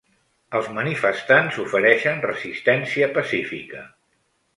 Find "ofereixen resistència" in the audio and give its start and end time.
1.63-3.11